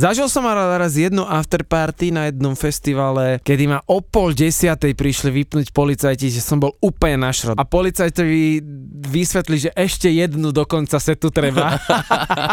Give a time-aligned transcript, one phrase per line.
[0.00, 5.76] Zažil som raz jednu afterparty na jednom festivale, kedy ma o pol desiatej prišli vypnúť
[5.76, 7.60] policajti, že som bol úplne našrod.
[7.60, 8.64] A policajtovi
[9.04, 11.76] vysvetli, že ešte jednu do konca setu treba.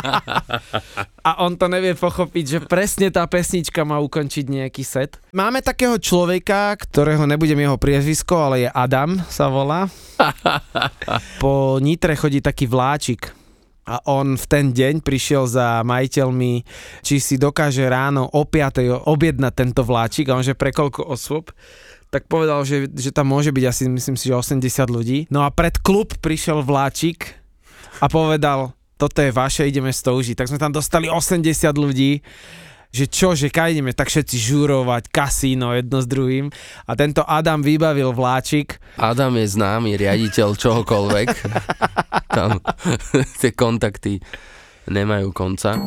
[1.27, 5.15] a on to nevie pochopiť, že presne tá pesnička má ukončiť nejaký set.
[5.31, 9.87] Máme takého človeka, ktorého nebudem jeho priezvisko, ale je Adam, sa volá.
[11.39, 13.36] Po Nitre chodí taký vláčik
[13.87, 16.67] a on v ten deň prišiel za majiteľmi,
[17.01, 19.07] či si dokáže ráno o 5.
[19.07, 21.55] objednať tento vláčik a on že pre koľko osôb
[22.07, 25.19] tak povedal, že, že tam môže byť asi, myslím si, že 80 ľudí.
[25.27, 27.35] No a pred klub prišiel vláčik
[27.99, 30.39] a povedal, toto je vaše, ideme z toho užiť.
[30.39, 31.43] Tak sme tam dostali 80
[31.75, 32.23] ľudí
[32.91, 36.49] že čo, že kaj ideme tak všetci žurovať, kasíno jedno s druhým.
[36.87, 38.79] A tento Adam vybavil vláčik.
[38.97, 41.27] Adam je známy riaditeľ čohokoľvek.
[42.37, 42.59] Tam
[43.41, 44.19] tie kontakty
[44.87, 45.77] nemajú konca.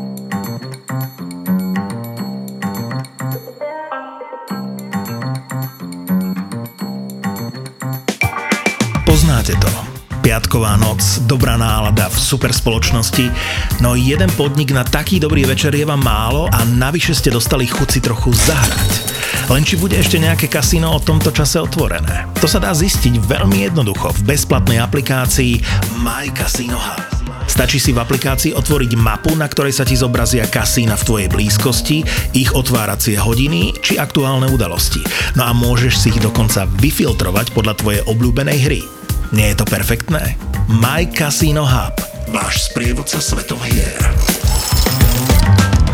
[10.31, 13.35] Piatková noc, dobrá nálada v super spoločnosti,
[13.83, 17.89] no jeden podnik na taký dobrý večer je vám málo a navyše ste dostali chuť
[17.91, 19.11] si trochu zahrať.
[19.51, 22.31] Len či bude ešte nejaké kasíno o tomto čase otvorené?
[22.39, 25.67] To sa dá zistiť veľmi jednoducho v bezplatnej aplikácii
[26.07, 27.03] My Casino Hub.
[27.51, 32.07] Stačí si v aplikácii otvoriť mapu, na ktorej sa ti zobrazia kasína v tvojej blízkosti,
[32.39, 35.03] ich otváracie hodiny či aktuálne udalosti.
[35.35, 39.00] No a môžeš si ich dokonca vyfiltrovať podľa tvojej obľúbenej hry.
[39.31, 40.35] Nie je to perfektné?
[40.67, 41.95] My Casino Hub.
[42.35, 44.03] Váš sprievodca svetov hier.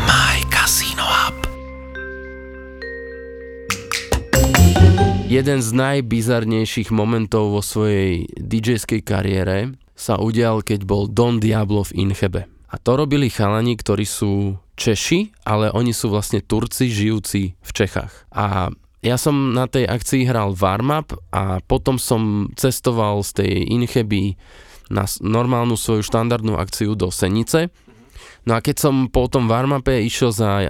[0.08, 1.36] My Casino Hub.
[5.28, 12.08] Jeden z najbizarnejších momentov vo svojej DJ-skej kariére sa udial, keď bol Don Diablo v
[12.08, 12.48] Inchebe.
[12.72, 18.32] A to robili chalani, ktorí sú Češi, ale oni sú vlastne Turci žijúci v Čechách.
[18.32, 18.72] A
[19.06, 24.34] ja som na tej akcii hral warm-up a potom som cestoval z tej Incheby
[24.90, 27.70] na normálnu svoju štandardnú akciu do Senice.
[28.46, 30.68] No a keď som po tom warm-upe išiel za e,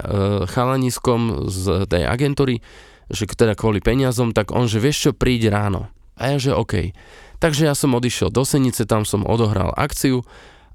[0.48, 2.60] chalaniskom z tej agentúry,
[3.08, 5.88] že teda kvôli peniazom, tak on, že vieš čo, príď ráno.
[6.16, 6.96] A ja, že OK.
[7.40, 10.24] Takže ja som odišiel do Senice, tam som odohral akciu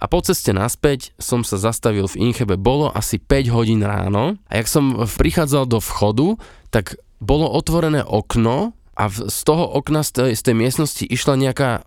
[0.02, 2.58] a po ceste naspäť som sa zastavil v Inchebe.
[2.58, 6.42] Bolo asi 5 hodín ráno a jak som prichádzal do vchodu,
[6.74, 11.38] tak bolo otvorené okno a v, z toho okna, z tej, z tej miestnosti išla
[11.38, 11.86] nejaká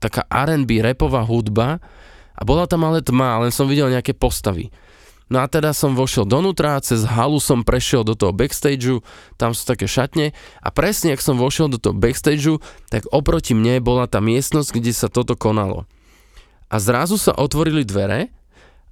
[0.00, 1.82] taká R&B repová hudba
[2.38, 4.72] a bola tam ale tma, len som videl nejaké postavy.
[5.30, 8.98] No a teda som vošiel donútra, cez halu som prešiel do toho backstageu,
[9.38, 12.58] tam sú také šatne a presne ak som vošiel do toho backstageu,
[12.90, 15.86] tak oproti mne bola tá miestnosť, kde sa toto konalo.
[16.66, 18.34] A zrazu sa otvorili dvere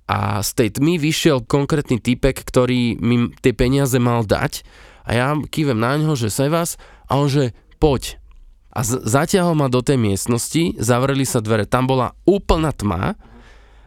[0.06, 4.62] a z tej tmy vyšiel konkrétny typek, ktorý mi tie peniaze mal dať
[5.08, 6.76] a ja kývem na ňo, že vás
[7.08, 8.20] a on že poď.
[8.68, 13.16] A z- zatiahol ma do tej miestnosti, zavreli sa dvere, tam bola úplná tma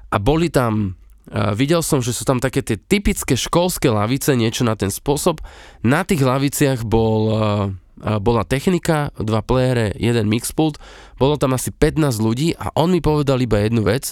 [0.09, 0.97] a boli tam
[1.31, 5.39] Uh, videl som, že sú tam také tie typické školské lavice, niečo na ten spôsob.
[5.79, 10.81] Na tých laviciach bol, uh, bola technika, dva playere, jeden mixpult,
[11.21, 14.11] bolo tam asi 15 ľudí a on mi povedal iba jednu vec,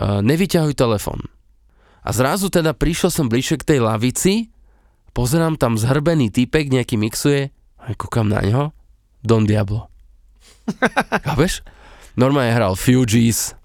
[0.00, 1.28] nevyťahuj telefon.
[2.00, 4.48] A zrazu teda prišiel som bližšie k tej lavici
[5.12, 7.50] pozerám tam zhrbený typek, nejaký mixuje,
[7.80, 8.64] a kúkam na neho,
[9.24, 9.88] Don Diablo.
[11.26, 11.64] Chápeš?
[12.18, 13.56] Normálne hral Fugees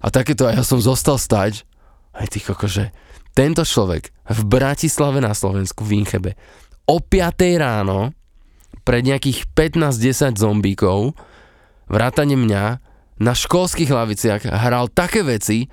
[0.00, 1.68] a takéto a ja som zostal stať
[2.16, 2.90] aj ty že
[3.36, 6.34] tento človek v Bratislave na Slovensku v Inchebe
[6.88, 8.10] o 5 ráno
[8.82, 11.14] pred nejakých 15-10 zombíkov
[11.86, 12.64] vrátane mňa
[13.20, 15.68] na školských laviciach hral také veci,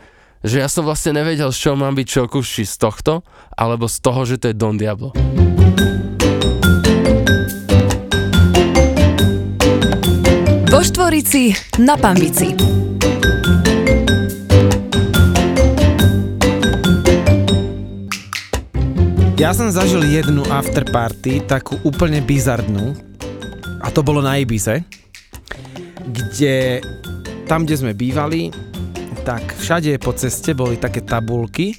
[0.45, 3.25] že ja som vlastne nevedel, z čoho mám byť čokus, či z tohto,
[3.57, 5.13] alebo z toho, že to je Don Diablo.
[10.67, 12.53] Vo Štvorici na Pambici.
[19.37, 22.93] Ja som zažil jednu afterparty, takú úplne bizarnú,
[23.81, 24.81] a to bolo na Ibize,
[26.09, 26.81] kde
[27.45, 28.51] tam, kde sme bývali,
[29.27, 31.75] tak všade po ceste boli také tabulky,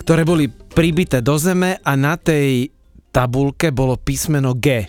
[0.00, 2.72] ktoré boli pribité do zeme a na tej
[3.12, 4.88] tabulke bolo písmeno G.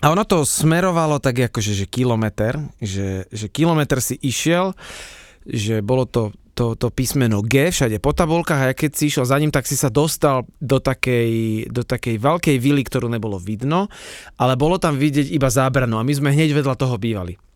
[0.00, 4.72] A ono to smerovalo tak akože, že kilometr, že, že kilometr si išiel,
[5.44, 9.36] že bolo to, to, to písmeno G všade po tabulkách a keď si išiel za
[9.36, 13.92] ním, tak si sa dostal do takej, do takej veľkej vily, ktorú nebolo vidno,
[14.40, 17.51] ale bolo tam vidieť iba zábrano a my sme hneď vedľa toho bývali.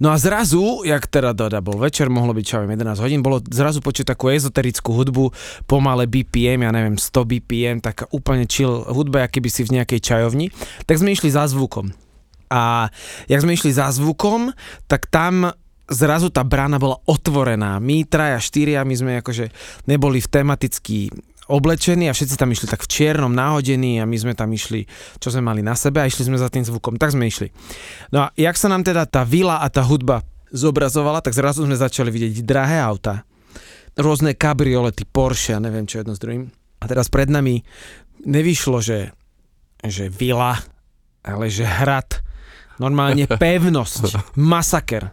[0.00, 3.20] No a zrazu, jak teda, teda bol večer, mohlo byť čo ja viem, 11 hodín,
[3.20, 5.30] bolo zrazu počuť takú ezoterickú hudbu,
[5.68, 10.00] pomale BPM, ja neviem, 100 BPM, taká úplne chill hudba, aký by si v nejakej
[10.00, 10.48] čajovni.
[10.88, 11.92] Tak sme išli za zvukom.
[12.50, 12.90] A
[13.30, 14.50] jak sme išli za zvukom,
[14.90, 15.54] tak tam
[15.90, 17.82] zrazu tá brána bola otvorená.
[17.82, 19.50] My traja, štyria, my sme akože
[19.90, 21.10] neboli v tematicky
[21.50, 24.86] oblečení a všetci tam išli tak v čiernom, náhodení a my sme tam išli,
[25.18, 26.94] čo sme mali na sebe a išli sme za tým zvukom.
[26.96, 27.50] Tak sme išli.
[28.14, 30.22] No a jak sa nám teda tá vila a tá hudba
[30.54, 33.26] zobrazovala, tak zrazu sme začali vidieť drahé auta.
[33.98, 36.46] Rôzne kabriolety, Porsche a neviem čo jedno s druhým.
[36.80, 37.60] A teraz pred nami
[38.22, 39.12] nevyšlo, že,
[39.82, 40.56] že vila,
[41.26, 42.22] ale že hrad.
[42.78, 44.38] Normálne pevnosť.
[44.38, 45.12] Masaker.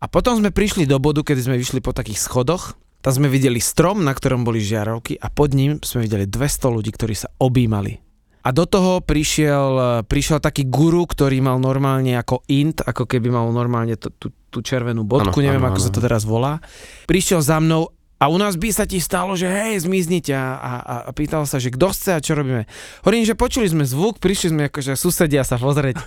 [0.00, 3.60] A potom sme prišli do bodu, kedy sme vyšli po takých schodoch tam sme videli
[3.60, 8.00] strom, na ktorom boli žiarovky a pod ním sme videli 200 ľudí, ktorí sa objímali.
[8.44, 13.48] A do toho prišiel, prišiel taký guru, ktorý mal normálne ako int, ako keby mal
[13.52, 15.86] normálne tú, tú, tú červenú bodku, ano, neviem ano, ako ano.
[15.88, 16.60] sa to teraz volá.
[17.08, 20.72] Prišiel za mnou a u nás by sa ti stalo, že hej, zmiznite a, a,
[21.08, 22.64] a pýtal sa, že kto chce a čo robíme.
[23.04, 26.00] Hovorím, že počuli sme zvuk, prišli sme akože susedia sa pozrieť.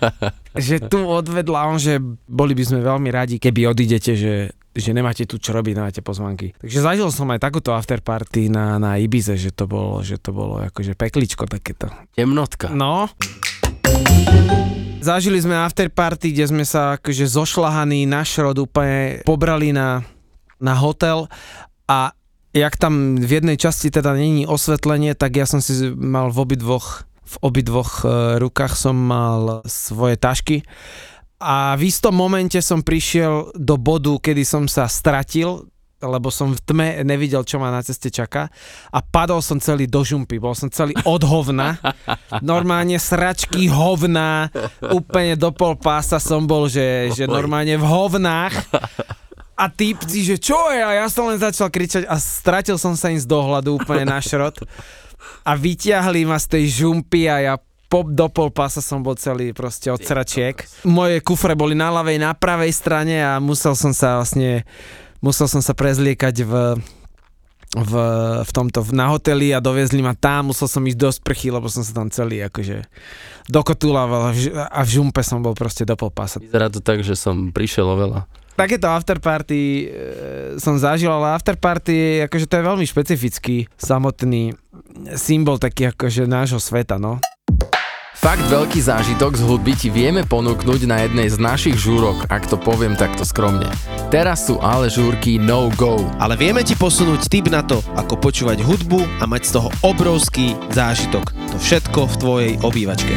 [0.68, 4.32] že tu odvedla on, že boli by sme veľmi radi, keby odídete, že
[4.74, 6.58] že nemáte tu čo robiť, nemáte pozvanky.
[6.58, 10.58] Takže zažil som aj takúto afterparty na, na Ibize, že to bolo, že to bolo
[10.66, 11.88] akože pekličko takéto.
[12.18, 12.74] Temnotka.
[12.74, 13.06] No.
[14.98, 20.02] Zažili sme afterparty, kde sme sa akože zošlahaní na šrod úplne pobrali na,
[20.58, 21.30] na hotel
[21.86, 22.16] a
[22.54, 27.06] jak tam v jednej časti teda není osvetlenie, tak ja som si mal v obidvoch
[27.24, 30.62] v obidvoch e, rukách som mal svoje tašky
[31.38, 35.66] a v istom momente som prišiel do bodu, kedy som sa stratil,
[36.04, 38.52] lebo som v tme nevidel, čo ma na ceste čaká.
[38.92, 41.80] A padol som celý do žumpy, bol som celý od hovna,
[42.44, 44.52] normálne sračky hovna,
[44.92, 48.54] úplne do pol pása som bol, že, že normálne v hovnách.
[49.54, 50.82] A týpci, že čo je?
[50.82, 54.18] A ja som len začal kričať a stratil som sa im z dohľadu úplne na
[54.18, 54.66] šrot.
[55.46, 57.54] A vyťahli ma z tej žumpy a ja
[57.88, 60.58] pop do pol pása som bol celý proste od sračiek.
[60.84, 64.66] Moje kufre boli na ľavej, na pravej strane a musel som sa vlastne,
[65.22, 66.52] musel som sa prezliekať v,
[67.74, 67.92] v,
[68.42, 71.86] v tomto, na hoteli a doviezli ma tam, musel som ísť do sprchy, lebo som
[71.86, 72.86] sa tam celý akože
[73.46, 74.32] dokotulával
[74.70, 76.42] a v žumpe som bol proste do pol pása.
[76.42, 78.22] Vyzerá to tak, že som prišiel o veľa
[78.54, 79.84] takéto afterparty e,
[80.62, 84.54] som zažil, ale afterparty, akože to je veľmi špecifický samotný
[85.18, 87.18] symbol taký akože nášho sveta, no.
[88.24, 92.56] Fakt veľký zážitok z hudby ti vieme ponúknuť na jednej z našich žúrok, ak to
[92.56, 93.68] poviem takto skromne.
[94.08, 96.00] Teraz sú ale žúrky no go.
[96.16, 100.56] Ale vieme ti posunúť tip na to, ako počúvať hudbu a mať z toho obrovský
[100.72, 101.36] zážitok.
[101.52, 103.12] To všetko v tvojej obývačke.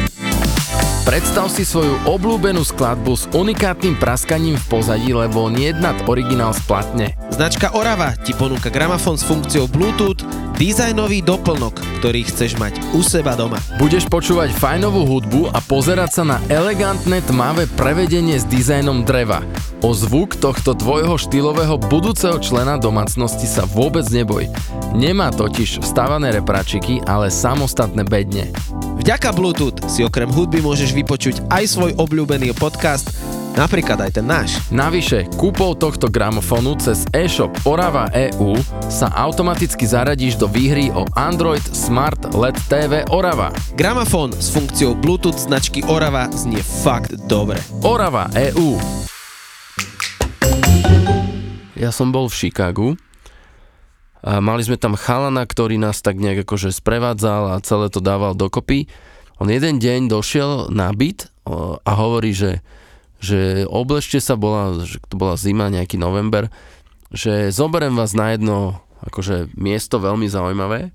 [1.08, 7.16] Predstav si svoju obľúbenú skladbu s unikátnym praskaním v pozadí, lebo nie nad originál splatne.
[7.32, 10.20] Značka Orava ti ponúka gramofón s funkciou Bluetooth,
[10.60, 13.56] dizajnový doplnok, ktorý chceš mať u seba doma.
[13.80, 19.40] Budeš počúvať fajnovú hudbu a pozerať sa na elegantné tmavé prevedenie s dizajnom dreva.
[19.80, 24.52] O zvuk tohto tvojho štýlového budúceho člena domácnosti sa vôbec neboj.
[24.92, 28.52] Nemá totiž vstávané repračiky, ale samostatné bedne.
[29.08, 33.08] Vďaka Bluetooth si okrem hudby môžeš vypočuť aj svoj obľúbený podcast,
[33.56, 34.60] napríklad aj ten náš.
[34.68, 38.52] Navyše, kúpou tohto gramofónu cez e-shop Orava EU
[38.92, 43.48] sa automaticky zaradíš do výhry o Android Smart LED TV Orava.
[43.80, 47.56] Gramofón s funkciou Bluetooth značky Orava znie fakt dobre.
[47.80, 48.76] Orava EU
[51.80, 52.92] Ja som bol v Chicagu
[54.18, 58.34] a mali sme tam chalana, ktorý nás tak nejak akože sprevádzal a celé to dával
[58.34, 58.90] dokopy.
[59.38, 61.30] On jeden deň došiel na byt
[61.86, 62.60] a hovorí, že,
[63.22, 66.50] že obležte sa, bola, že to bola zima, nejaký november,
[67.14, 70.90] že zoberiem vás na jedno akože miesto veľmi zaujímavé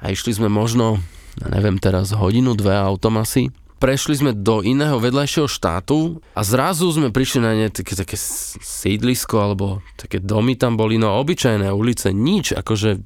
[0.00, 1.04] a išli sme možno,
[1.44, 7.12] neviem teraz, hodinu, dve autom asi prešli sme do iného vedľajšieho štátu a zrazu sme
[7.12, 12.56] prišli na ne také, také sídlisko alebo také domy tam boli, no obyčajné ulice, nič,
[12.56, 13.00] akože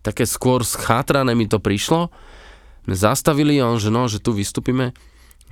[0.00, 2.08] také skôr schátrané mi to prišlo.
[2.88, 4.96] My zastavili a on, že no, že tu vystúpime.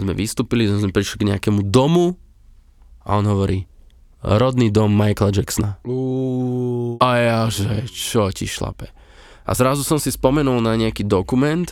[0.00, 2.16] Sme vystúpili, sme prišli k nejakému domu
[3.04, 3.68] a on hovorí,
[4.25, 5.76] rodný dom Michaela Jacksona.
[7.00, 8.88] A ja, že čo ti šlape.
[9.46, 11.70] A zrazu som si spomenul na nejaký dokument,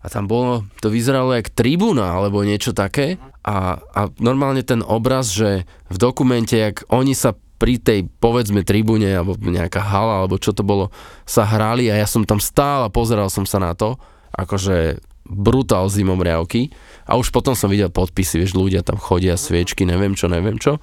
[0.00, 5.28] a tam bolo, to vyzeralo jak tribúna alebo niečo také a, a normálne ten obraz,
[5.28, 10.56] že v dokumente, jak oni sa pri tej povedzme tribúne alebo nejaká hala alebo čo
[10.56, 10.88] to bolo,
[11.28, 14.00] sa hrali a ja som tam stál a pozeral som sa na to,
[14.32, 16.72] akože brutál zimomriavky
[17.04, 20.80] a už potom som videl podpisy, vieš, ľudia tam chodia, sviečky, neviem čo, neviem čo.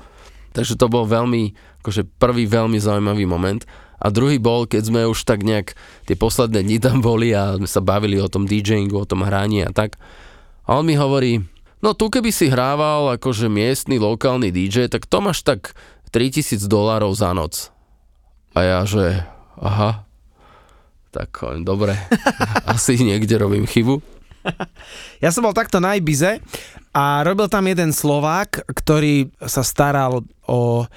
[0.53, 3.65] Takže to bol veľmi, akože prvý veľmi zaujímavý moment.
[3.97, 5.73] A druhý bol, keď sme už tak nejak
[6.05, 9.73] tie posledné dni tam boli a sa bavili o tom DJingu, o tom hraní a
[9.73, 9.97] tak.
[10.69, 11.41] A on mi hovorí,
[11.81, 15.73] no tu keby si hrával akože miestny, lokálny DJ, tak to máš tak
[16.13, 17.73] 3000 dolárov za noc.
[18.53, 19.25] A ja, že
[19.57, 20.05] aha,
[21.09, 21.33] tak
[21.65, 21.97] dobre,
[22.73, 24.01] asi niekde robím chybu.
[25.23, 26.39] Ja som bol takto na Ibize
[26.95, 30.87] a robil tam jeden Slovák, ktorý sa staral o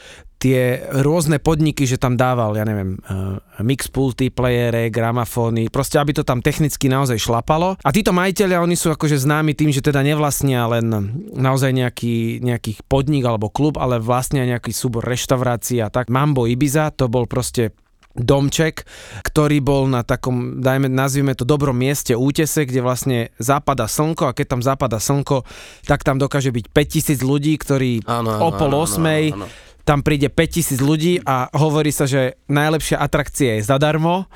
[0.40, 6.24] tie rôzne podniky, že tam dával, ja neviem, uh, mix playere, gramafóny, proste aby to
[6.24, 7.76] tam technicky naozaj šlapalo.
[7.84, 10.88] A títo majiteľia, oni sú akože známi tým, že teda nevlastnia len
[11.36, 16.08] naozaj nejaký, nejaký podnik alebo klub, ale vlastnia nejaký súbor reštaurácií a tak.
[16.08, 17.76] Mambo Ibiza, to bol proste
[18.16, 18.82] domček,
[19.22, 24.34] ktorý bol na takom, dajme, nazvime to dobrom mieste, útese, kde vlastne západa slnko a
[24.34, 25.46] keď tam západa slnko,
[25.86, 29.69] tak tam dokáže byť 5000 ľudí, ktorí Áno, áno, o pol osmej áno, áno.
[29.90, 34.30] Tam príde 5000 ľudí a hovorí sa, že najlepšia atrakcia je zadarmo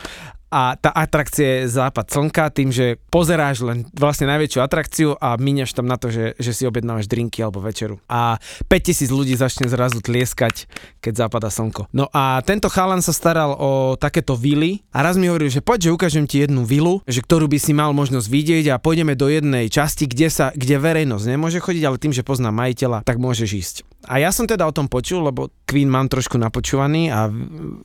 [0.51, 5.75] a tá atrakcia je západ slnka tým, že pozeráš len vlastne najväčšiu atrakciu a míňaš
[5.79, 8.03] tam na to, že, že si objednávaš drinky alebo večeru.
[8.11, 10.67] A 5000 ľudí začne zrazu tlieskať,
[10.99, 11.87] keď západa slnko.
[11.95, 15.91] No a tento chalan sa staral o takéto vily a raz mi hovoril, že poď,
[15.91, 19.31] že ukážem ti jednu vilu, že ktorú by si mal možnosť vidieť a pôjdeme do
[19.31, 23.51] jednej časti, kde, sa, kde verejnosť nemôže chodiť, ale tým, že poznám majiteľa, tak môžeš
[23.55, 23.77] ísť.
[24.09, 27.29] A ja som teda o tom počul, lebo Queen mám trošku napočúvaný a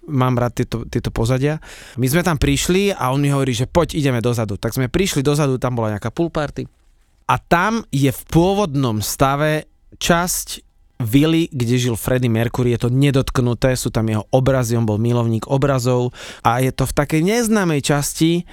[0.08, 1.64] mám rád tieto, tieto pozadia.
[1.96, 4.60] My sme tam prišli a on mi hovorí, že poď, ideme dozadu.
[4.60, 6.68] Tak sme prišli dozadu, tam bola nejaká pool party.
[7.30, 9.70] A tam je v pôvodnom stave
[10.02, 10.66] časť
[11.00, 15.48] vily, kde žil Freddie Mercury, je to nedotknuté, sú tam jeho obrazy, on bol milovník
[15.48, 16.12] obrazov
[16.44, 18.44] a je to v takej neznámej časti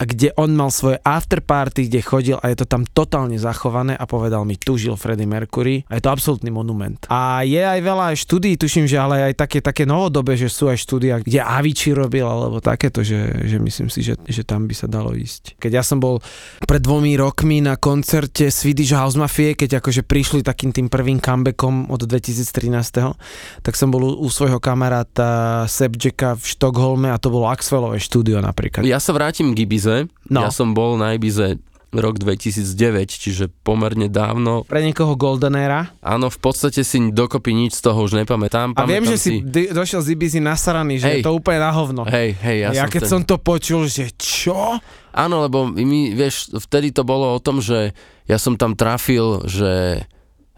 [0.00, 4.08] a kde on mal svoje afterparty, kde chodil a je to tam totálne zachované a
[4.08, 7.04] povedal mi, tu žil Freddie Mercury a je to absolútny monument.
[7.12, 10.72] A je aj veľa aj štúdí, tuším, že ale aj také, také novodobé, že sú
[10.72, 14.72] aj štúdia, kde Avicii robil alebo takéto, že, že myslím si, že, že tam by
[14.72, 15.60] sa dalo ísť.
[15.60, 16.24] Keď ja som bol
[16.64, 21.92] pred dvomi rokmi na koncerte Swedish House Mafie, keď akože prišli takým tým prvým comebackom
[21.92, 27.52] od 2013, tak som bol u, u svojho kamaráta Sebjeka v Štokholme a to bolo
[27.52, 28.80] Axwellové štúdio napríklad.
[28.88, 29.89] Ja sa vrátim k Ibize.
[30.30, 30.46] No.
[30.46, 31.58] Ja som bol na Ibize
[31.90, 34.62] rok 2009, čiže pomerne dávno.
[34.62, 35.90] Pre niekoho Golden Era.
[35.98, 38.78] Áno, v podstate si dokopy nič z toho už nepamätám.
[38.78, 41.14] A viem, že si d- došiel z Ibizy nasraný, že Hej.
[41.18, 42.06] je to úplne na hovno.
[42.06, 43.10] Hej, hej, ja, ja som keď ten...
[43.10, 44.78] som to počul, že čo?
[45.10, 47.90] Áno, lebo my, vieš, vtedy to bolo o tom, že
[48.30, 50.06] ja som tam trafil, že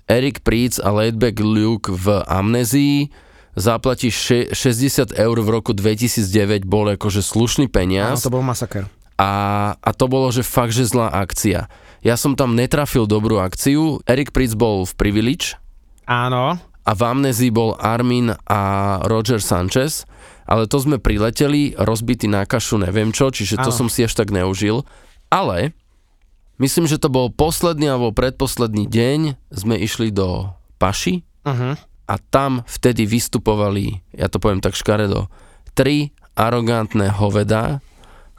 [0.05, 3.09] Eric Pritz a Laidback Luke v Amnezii
[3.57, 8.85] zaplatíš še- 60 eur v roku 2009 bol akože slušný Áno, peniaz to bol masaker.
[9.19, 9.31] A,
[9.77, 11.69] a to bolo, že fakt, že zlá akcia.
[12.03, 15.55] Ja som tam netrafil dobrú akciu, Eric Pritz bol v Privilege
[16.11, 16.59] Áno.
[16.59, 18.61] a v Amnezii bol Armin a
[19.07, 20.03] Roger Sanchez,
[20.43, 23.79] ale to sme prileteli, rozbitý na kašu, neviem čo, čiže to Áno.
[23.79, 24.83] som si až tak neužil.
[25.31, 25.71] Ale
[26.59, 30.51] myslím, že to bol posledný alebo predposledný deň, sme išli do
[30.83, 31.75] Paši Uh-huh.
[32.07, 35.27] a tam vtedy vystupovali, ja to poviem tak škaredo,
[35.75, 37.83] tri arogantné hoveda,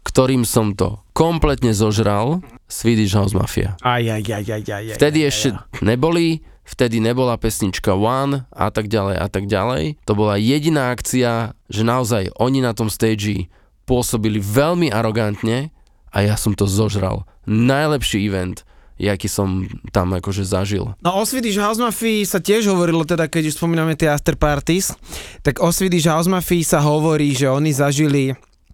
[0.04, 3.80] ktorým som to kompletne zožral, Swedish House Mafia.
[3.86, 5.84] Aj, aj, aj, aj, aj, aj, Vtedy aj, ešte aj.
[5.86, 10.02] neboli, vtedy nebola pesnička One a tak ďalej a tak ďalej.
[10.10, 13.48] To bola jediná akcia, že naozaj oni na tom stage
[13.84, 15.70] pôsobili veľmi arogantne
[16.10, 17.28] a ja som to zožral.
[17.46, 18.64] Najlepší event,
[18.96, 20.96] jaký som tam akože zažil.
[21.04, 24.96] No o Swedish House Mafii sa tiež hovorilo, teda keď už spomíname tie after parties,
[25.44, 28.34] tak o Swedish House Mafii sa hovorí, že oni zažili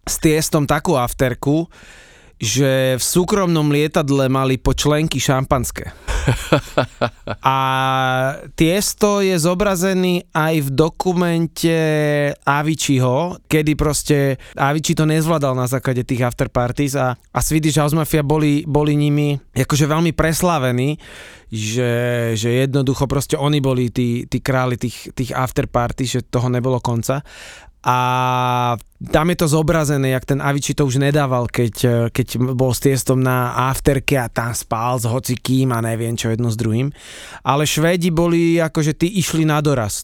[0.09, 1.69] s Tiestom takú afterku,
[2.39, 5.91] že v súkromnom lietadle mali po členky šampanské.
[7.43, 7.57] A
[8.55, 11.77] Tiesto je zobrazený aj v dokumente
[12.47, 18.23] Aviciiho, kedy proste Avicii to nezvládal na základe tých afterparties a, a Swedish House Mafia
[18.23, 20.95] boli, boli nimi akože veľmi preslávení,
[21.51, 21.91] že,
[22.39, 27.19] že jednoducho proste oni boli tí, tí králi tých, tých afterparty, že toho nebolo konca.
[27.79, 32.83] A tam je to zobrazené, jak ten Avicii to už nedával, keď, keď bol s
[32.83, 36.91] tiestom na afterke a tam spál s hocikým a neviem čo jedno s druhým.
[37.39, 40.03] Ale Švédi boli akože tí išli na doraz.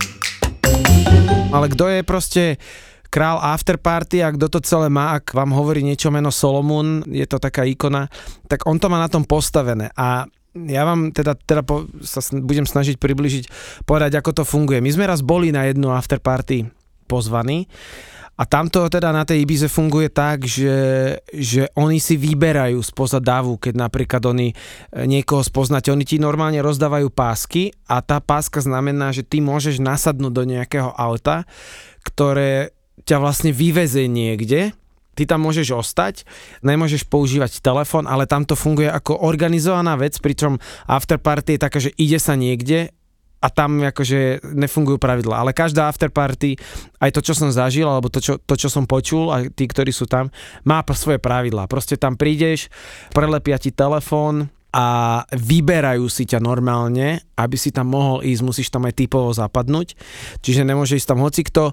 [1.51, 2.43] Ale kto je proste
[3.11, 7.39] král afterparty a kto to celé má, ak vám hovorí niečo meno Solomon, je to
[7.39, 8.11] taká ikona,
[8.51, 12.63] tak on to má na tom postavené a ja vám teda, teda po, sa budem
[12.63, 13.43] snažiť približiť,
[13.83, 14.79] povedať, ako to funguje.
[14.79, 16.74] My sme raz boli na jednu afterparty
[17.05, 17.69] pozvaní
[18.35, 20.75] A tamto teda na tej Ibize funguje tak, že,
[21.31, 24.55] že oni si vyberajú spoza davu, keď napríklad oni e,
[25.07, 25.87] niekoho spoznáte.
[25.87, 30.91] Oni ti normálne rozdávajú pásky a tá páska znamená, že ty môžeš nasadnúť do nejakého
[30.99, 31.47] auta,
[32.03, 32.75] ktoré
[33.07, 34.75] ťa vlastne vyveze niekde
[35.15, 36.27] ty tam môžeš ostať,
[36.59, 40.59] nemôžeš používať telefón, ale tam to funguje ako organizovaná vec, pričom
[40.91, 42.91] afterparty je taká, že ide sa niekde
[43.39, 45.43] a tam akože nefungujú pravidla.
[45.45, 46.57] Ale každá afterparty,
[46.99, 49.93] aj to, čo som zažil, alebo to, čo, to, čo som počul, a tí, ktorí
[49.93, 50.33] sú tam,
[50.65, 51.69] má svoje pravidlá.
[51.69, 52.71] Proste tam prídeš,
[53.13, 58.83] prelepia ti telefón, a vyberajú si ťa normálne, aby si tam mohol ísť, musíš tam
[58.83, 59.95] aj typovo zapadnúť,
[60.43, 61.71] čiže nemôže ísť tam hocikto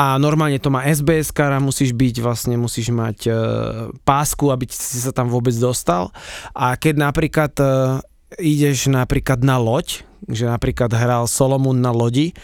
[0.00, 3.32] a normálne to má SBS kara, musíš byť vlastne, musíš mať e,
[4.00, 6.08] pásku, aby si sa tam vôbec dostal
[6.56, 7.64] a keď napríklad e,
[8.40, 12.34] ideš napríklad na loď, že napríklad hral Solomon na lodi,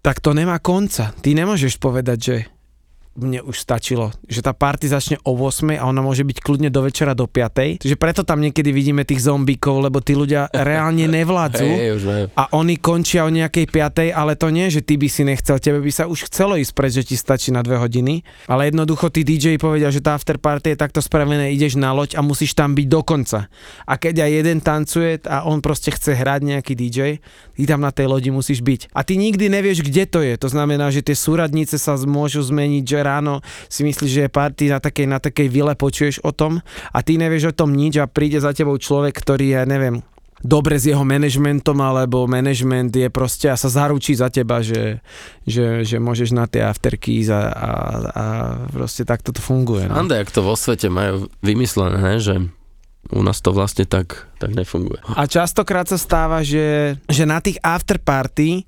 [0.00, 1.12] tak to nemá konca.
[1.20, 2.36] Ty nemôžeš povedať, že
[3.20, 6.80] mne už stačilo, že tá party začne o 8 a ona môže byť kľudne do
[6.84, 7.84] večera do 5.
[7.84, 12.26] Takže preto tam niekedy vidíme tých zombíkov, lebo tí ľudia reálne nevládzu Hej, už viem.
[12.34, 14.10] a oni končia o nejakej 5.
[14.10, 16.92] ale to nie, že ty by si nechcel, tebe by sa už chcelo ísť preč,
[16.96, 20.74] že ti stačí na 2 hodiny, ale jednoducho tí DJ povedia, že tá after party
[20.74, 23.52] je takto spravené, ideš na loď a musíš tam byť do konca.
[23.84, 27.20] A keď aj jeden tancuje a on proste chce hrať nejaký DJ,
[27.54, 28.94] ty tam na tej lodi musíš byť.
[28.96, 30.34] A ty nikdy nevieš, kde to je.
[30.40, 34.70] To znamená, že tie súradnice sa môžu zmeniť, že ráno si myslíš, že je party
[34.70, 36.62] na takej, na takej vile, počuješ o tom
[36.94, 39.96] a ty nevieš o tom nič a príde za tebou človek, ktorý je, neviem,
[40.40, 45.04] dobre s jeho manažmentom, alebo management je proste a sa zaručí za teba, že,
[45.44, 47.70] že, že môžeš na tie afterkeys a, a,
[48.08, 48.24] a
[48.72, 49.84] proste takto to funguje.
[49.86, 50.00] No.
[50.00, 52.34] Ande, ak to vo svete majú vymyslené, ne, že
[53.12, 55.00] u nás to vlastne tak, tak nefunguje.
[55.16, 58.64] A častokrát sa stáva, že, že na tých afterparty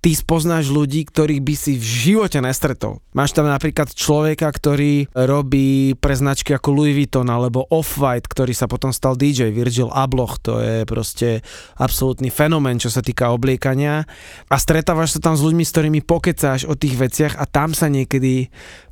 [0.00, 3.04] ty spoznáš ľudí, ktorých by si v živote nestretol.
[3.12, 8.64] Máš tam napríklad človeka, ktorý robí pre značky ako Louis Vuitton alebo Off-White, ktorý sa
[8.64, 11.44] potom stal DJ, Virgil Abloh, to je proste
[11.76, 14.08] absolútny fenomén, čo sa týka obliekania
[14.48, 17.92] a stretávaš sa tam s ľuďmi, s ktorými pokecáš o tých veciach a tam sa
[17.92, 18.48] niekedy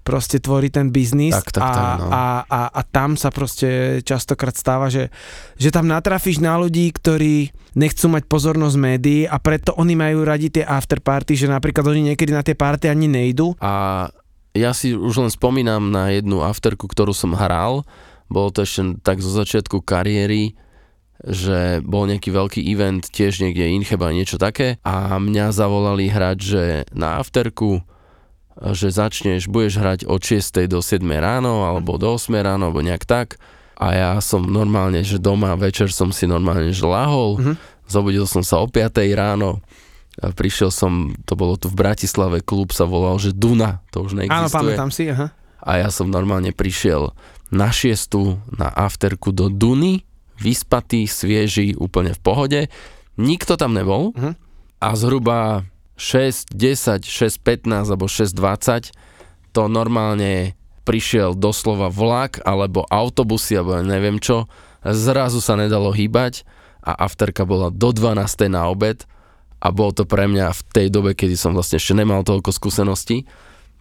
[0.09, 2.09] proste tvorí ten biznis Tak, tak, a, tak, no.
[2.09, 5.13] a, a, a tam sa proste častokrát stáva, že,
[5.61, 10.49] že tam natrafíš na ľudí, ktorí nechcú mať pozornosť médií a preto oni majú radi
[10.49, 13.53] tie afterparty, že napríklad oni niekedy na tie party ani nejdu.
[13.61, 14.09] A
[14.57, 17.85] ja si už len spomínam na jednu afterku, ktorú som hral.
[18.33, 20.57] Bolo to ešte tak zo začiatku kariéry,
[21.23, 24.79] že bol nejaký veľký event, tiež niekde Incheba, niečo také.
[24.87, 26.63] A mňa zavolali hrať, že
[26.95, 27.83] na afterku
[28.61, 30.67] že začneš, budeš hrať od 6.
[30.67, 30.99] do 7.
[31.15, 32.35] ráno, alebo do 8.
[32.37, 33.39] ráno, alebo nejak tak.
[33.79, 37.55] A ja som normálne, že doma večer som si normálne že lahol, Mhm.
[37.87, 39.15] zobudil som sa o 5.
[39.15, 39.63] ráno,
[40.19, 44.19] a prišiel som, to bolo tu v Bratislave, klub sa volal, že Duna, to už
[44.19, 44.75] Áno, neexistuje.
[44.75, 45.31] pamätám si, aha.
[45.63, 47.15] A ja som normálne prišiel
[47.51, 50.03] na šiestu, na afterku do Duny,
[50.39, 52.61] vyspatý, svieži, úplne v pohode.
[53.15, 54.33] Nikto tam nebol Mhm.
[54.79, 55.63] a zhruba
[55.99, 58.95] 6, 10, 6, 15 alebo 6, 20
[59.51, 60.55] to normálne
[60.87, 64.47] prišiel doslova vlak alebo autobusy alebo neviem čo.
[64.87, 66.47] Zrazu sa nedalo hýbať
[66.81, 68.25] a afterka bola do 12.
[68.49, 69.05] na obed
[69.59, 73.27] a bolo to pre mňa v tej dobe, kedy som vlastne ešte nemal toľko skúseností,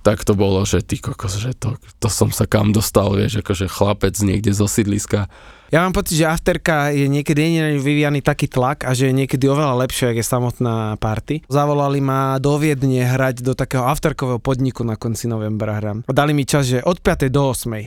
[0.01, 3.69] tak to bolo, že ty kokos, že to, to som sa kam dostal, vieš, akože
[3.69, 5.29] chlapec niekde zo sídliska.
[5.67, 9.51] Ja mám pocit, že afterka je niekedy nie vyvíjaný taký tlak a že je niekedy
[9.51, 11.43] oveľa lepšie, ako je samotná party.
[11.51, 16.07] Zavolali ma do Viedne hrať do takého afterkového podniku na konci novembra hram.
[16.07, 17.27] Dali mi čas, že od 5.
[17.27, 17.83] do 8.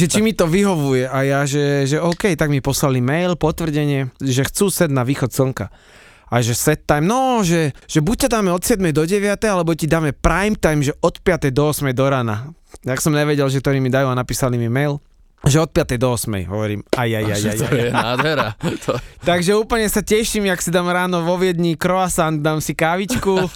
[0.00, 4.08] že či mi to vyhovuje a ja, že, že OK, tak mi poslali mail, potvrdenie,
[4.16, 5.68] že chcú sed na východ slnka.
[6.28, 9.72] A že set time, no, že, že buď ťa dáme od 7 do 9, alebo
[9.72, 12.52] ti dáme prime time, že od 5 do 8 do rana.
[12.84, 15.00] Tak som nevedel, že ktorý mi dajú a napísali mi mail,
[15.40, 17.72] že od 5 do 8, hovorím, aj, aj, aj, Že aj, to aj.
[17.74, 18.48] je nádhera.
[18.80, 23.46] To, Takže úplne sa teším, jak si dám ráno vo Viedni croissant, dám si kávičku.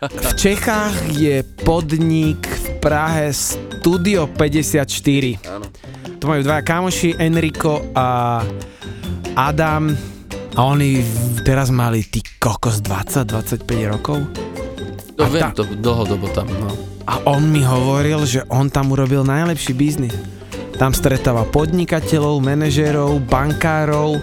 [0.00, 4.88] V Čechách je podnik v Prahe Studio 54.
[5.46, 5.66] áno.
[6.16, 8.42] To majú dva kamoši, Enrico a
[9.34, 9.94] Adam.
[10.52, 10.98] A oni
[11.40, 14.26] teraz mali ty kokos 20-25 rokov.
[15.14, 16.74] To A viem, tá- to dlhodobo tam, no.
[17.04, 20.14] A on mi hovoril, že on tam urobil najlepší biznis.
[20.78, 24.22] Tam stretáva podnikateľov, manažérov, bankárov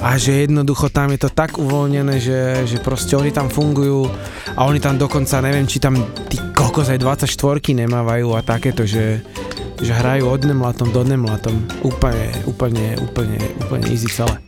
[0.00, 4.08] a že jednoducho tam je to tak uvoľnené, že, že proste oni tam fungujú
[4.56, 7.28] a oni tam dokonca, neviem, či tam tí kokos aj 24
[7.84, 9.20] nemávajú a takéto, že,
[9.76, 11.68] že hrajú od nemlatom do nemlatom.
[11.84, 14.40] Úplne, úplne, úplne, úplne easy celé.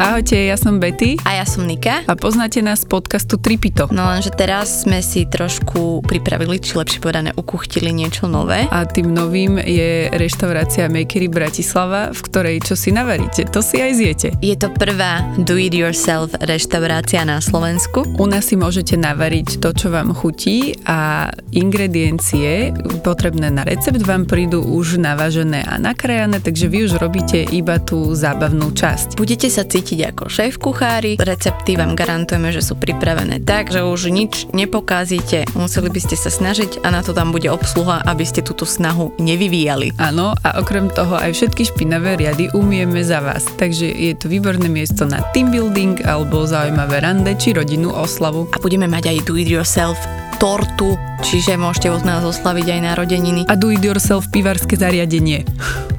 [0.00, 2.08] Ahojte, ja som Betty A ja som Nika.
[2.08, 3.84] a poznáte nás z podcastu Tripito.
[3.92, 8.64] No lenže teraz sme si trošku pripravili, či lepšie povedané ukuchtili niečo nové.
[8.72, 13.92] A tým novým je reštaurácia Makery Bratislava, v ktorej čo si navaríte, to si aj
[13.92, 14.28] zjete.
[14.40, 18.16] Je to prvá do-it-yourself reštaurácia na Slovensku.
[18.16, 22.72] U nás si môžete navariť to, čo vám chutí a ingrediencie
[23.04, 28.16] potrebné na recept vám prídu už navažené a nakrajané, takže vy už robíte iba tú
[28.16, 29.20] zábavnú časť.
[29.20, 34.14] Budete sa cítiť ako šéf kuchári, recepty vám garantujeme, že sú pripravené tak, že už
[34.14, 38.46] nič nepokázite, museli by ste sa snažiť a na to tam bude obsluha, aby ste
[38.46, 39.98] túto snahu nevyvíjali.
[39.98, 44.70] Áno, a okrem toho aj všetky špinavé riady umieme za vás, takže je to výborné
[44.70, 48.46] miesto na team building alebo zaujímavé rande či rodinnú oslavu.
[48.54, 49.98] A budeme mať aj do-it-yourself
[50.40, 53.42] tortu, čiže môžete od nás oslaviť aj narodeniny.
[53.48, 55.44] A do it yourself pivarské zariadenie.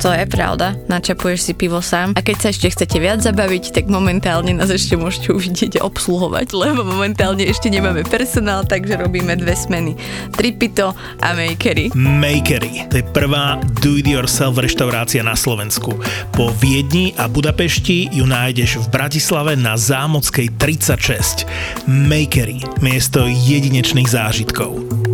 [0.02, 2.18] To je pravda, načapuješ si pivo sám.
[2.18, 6.82] A keď sa ešte chcete viac zabaviť, tak momentálne nás ešte môžete uvidieť obsluhovať, lebo
[6.82, 9.94] momentálne ešte nemáme personál, takže robíme dve smeny.
[10.34, 11.94] Tripito a Makery.
[11.94, 12.90] Makery.
[12.90, 15.94] To je prvá do-it-yourself reštaurácia na Slovensku.
[16.34, 21.46] Po Viedni a Budapešti ju nájdeš v Bratislave na Zámockej 36.
[21.86, 22.66] Makery.
[22.82, 25.11] Miesto jedinečných zážitkov.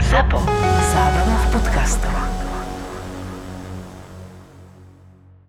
[0.00, 0.41] ZAPO.